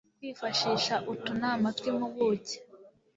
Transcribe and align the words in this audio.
kwifashisha 0.17 0.95
utunama 1.13 1.67
tw 1.77 1.83
impuguke 1.91 2.55